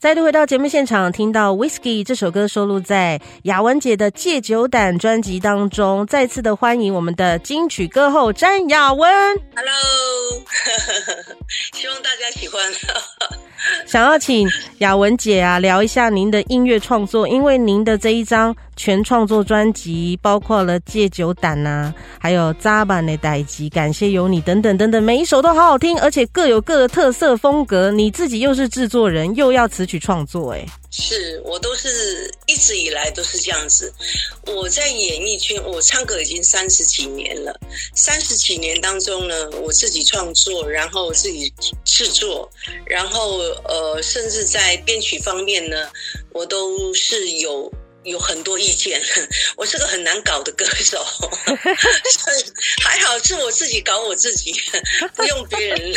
[0.00, 6.06] 再度回到节目现场，听到《Whiskey》这首歌收录在雅文姐的《戒酒胆》专辑当中。
[6.06, 9.10] 再次的欢迎我们的金曲歌后詹雅雯。
[9.56, 10.44] Hello，
[11.74, 12.62] 希望大家喜欢。
[13.86, 27.90] 想要请雅文姐啊聊一下您的音乐创作，因为您的这一张全创作专辑包括了《戒酒胆》呐，还有《扎板的代集》、《感谢有你》等等等等，每一首都好好听，而且各有各的特色风格。
[27.90, 33.92] 你自己又是制作人，又要词曲创作，哎，是我都是一直以来都是这样子。
[34.46, 37.58] 我在演艺圈，我唱歌已经三十几年了，
[37.94, 41.52] 三十几年当中呢，我自己创作，然后自己
[41.84, 42.50] 制作，
[42.86, 45.90] 然后呃，甚至在编曲方面呢，
[46.32, 47.72] 我都是有。
[48.08, 49.00] 有很多意见，
[49.56, 51.04] 我是个很难搞的歌手，
[51.44, 52.44] 所以
[52.82, 54.52] 还好是我自己搞我自己，
[55.14, 55.92] 不用别人，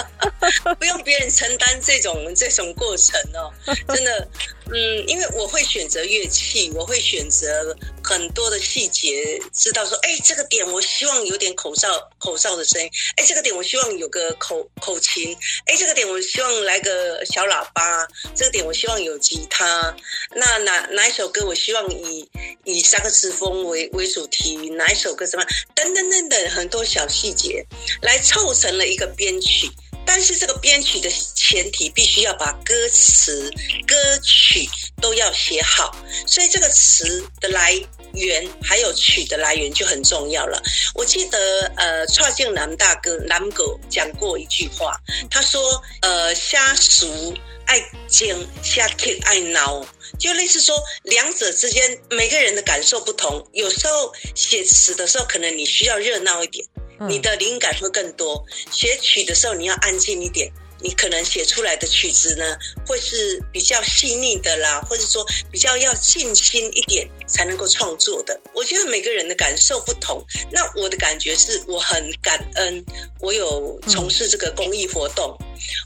[0.78, 3.52] 不用别人承担这种这种过程哦，
[3.94, 4.28] 真的。
[4.72, 19.94] 嗯，因为我会选择乐器，我会选择很多的细节，知道说，哎，这个点我希望有点口哨口哨的声音，哎，这个点我希望有个口口琴，哎，这个点我希望来个小喇叭，这个点我希望有吉他，
[20.34, 22.28] 那哪哪一首歌我希望以
[22.64, 27.64] 以萨克斯风为为主题，哪一首歌什么等等等等很多小细节，
[28.00, 29.70] 来凑成了一个编曲。
[30.06, 31.08] 但是这个编曲的
[31.46, 33.50] 前提必须要把歌词、
[33.86, 34.66] 歌曲
[34.98, 35.94] 都要写好，
[36.26, 37.78] 所以这个词的来
[38.14, 40.62] 源还有曲的来源就很重要了。
[40.94, 44.98] 我记得呃，蔡健南大哥南狗讲过一句话，
[45.30, 45.60] 他说
[46.00, 47.34] 呃，瞎俗
[47.66, 47.78] 爱
[48.08, 49.86] 精，瞎听爱闹，
[50.18, 56.66] 就类似说两者之间每个人的感受不同，有时候写词的时候可能你需要热闹一点。
[57.08, 58.46] 你的灵感会更多。
[58.70, 60.50] 写曲的时候，你要安静一点。
[60.84, 62.44] 你可能写出来的曲子呢，
[62.86, 68.38] 会是比较细腻的啦，或者说比较要静心一点才能够创作的。
[68.52, 70.22] 我觉得每个人的感受不同。
[70.52, 72.84] 那我的感觉是，我很感恩，
[73.18, 75.34] 我有从事这个公益活动。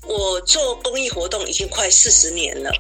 [0.03, 2.73] 我做公益活动已经快四十年了。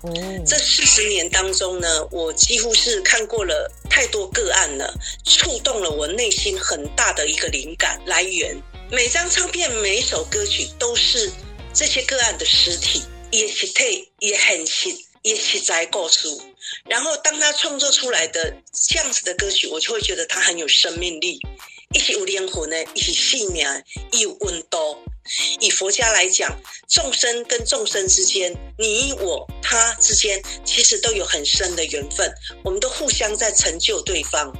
[0.44, 4.92] 这四十年当中呢，我几乎是看过了太多个案了，
[5.24, 8.60] 触动了我内心很大的一个灵感来源。
[8.90, 11.30] 每张唱片、每一首歌曲都是。
[11.78, 14.88] 这些个案的尸体也是退也很实
[15.22, 16.42] 也是在告诉，
[16.86, 21.38] 然后当他创作出来的这样子的歌曲，我就会觉得他很有生命力，
[21.94, 24.98] 一起有灵魂呢，一起信念，一有温度。
[25.60, 26.58] 以佛家来讲，
[26.88, 32.32] 众生跟众生之间，你我他之间，其实都有很深的缘分，
[32.64, 34.52] 我们都互相在成就对方。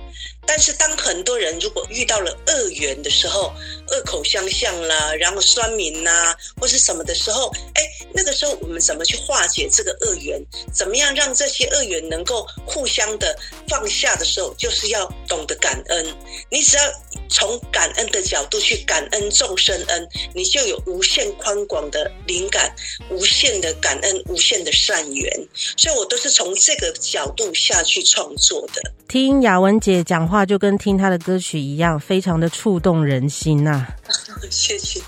[0.47, 3.53] 但是，当很多人如果遇到了恶缘的时候，
[3.91, 7.83] 恶口相向啦，然后酸民呐、啊，或是什么的时候，哎，
[8.13, 10.41] 那个时候我们怎么去化解这个恶缘？
[10.73, 13.37] 怎么样让这些恶缘能够互相的
[13.69, 16.17] 放下的时候，就是要懂得感恩。
[16.51, 16.83] 你只要
[17.31, 22.75] 从感恩的角度去感恩众生恩，你就有无限宽广的灵感，
[23.11, 25.49] 无限的感恩，无限的善缘。
[25.77, 28.83] 所以我都是从这个角度下去创作的。
[29.07, 30.49] 听雅文姐讲话。
[30.49, 33.89] 就跟听她的歌曲一样，非常的触动人心呐、啊。
[34.49, 35.03] 谢谢。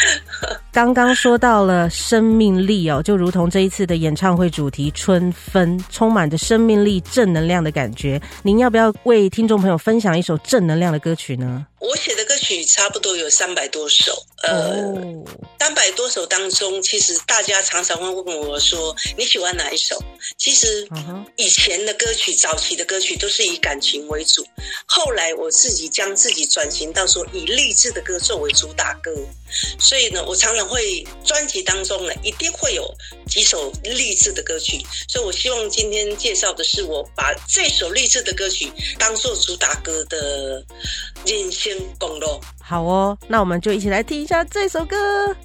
[0.72, 8.20] 刚刚说到了生命力哦，就如同这一次的演唱会主题《春分》，充满着生命力、正能量的感觉。
[8.42, 11.66] 您要不要为听众朋友分享一首正能量的歌曲呢？
[11.78, 14.12] 我写的歌曲差不多有三百多首，
[14.42, 14.92] 呃，
[15.58, 20.02] 三百多首当中，其实大家常常会问我说，你喜欢哪一首？
[20.38, 20.88] 其实
[21.36, 24.42] 以前的歌曲，早期的歌曲都是以感情为主，
[24.86, 29.12] 后来我自己将自己转型到说以励志的歌作为主打歌，
[29.78, 32.90] 所以呢，我常常会专辑当中呢一定会有
[33.28, 34.78] 几首励志的歌曲，
[35.08, 40.64] 所以我希望今天介绍的是我把这首励志的歌曲当做主打歌的
[41.26, 42.40] 人生公路。
[42.62, 45.36] 好哦，那我们就一起来听一下这首歌。